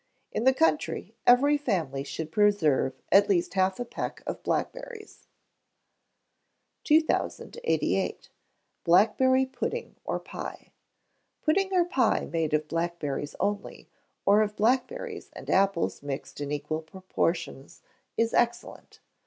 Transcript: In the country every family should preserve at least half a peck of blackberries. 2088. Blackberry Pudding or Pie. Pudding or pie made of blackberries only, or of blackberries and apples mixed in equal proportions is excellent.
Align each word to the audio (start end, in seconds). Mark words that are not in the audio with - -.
In 0.31 0.45
the 0.45 0.53
country 0.55 1.13
every 1.27 1.57
family 1.59 2.03
should 2.03 2.31
preserve 2.31 2.99
at 3.11 3.29
least 3.29 3.53
half 3.53 3.79
a 3.79 3.85
peck 3.85 4.23
of 4.25 4.41
blackberries. 4.41 5.27
2088. 6.85 8.29
Blackberry 8.83 9.45
Pudding 9.45 9.95
or 10.03 10.19
Pie. 10.19 10.71
Pudding 11.43 11.71
or 11.71 11.85
pie 11.85 12.25
made 12.25 12.55
of 12.55 12.67
blackberries 12.67 13.35
only, 13.39 13.89
or 14.25 14.41
of 14.41 14.55
blackberries 14.55 15.29
and 15.33 15.51
apples 15.51 16.01
mixed 16.01 16.41
in 16.41 16.51
equal 16.51 16.81
proportions 16.81 17.83
is 18.17 18.33
excellent. 18.33 19.01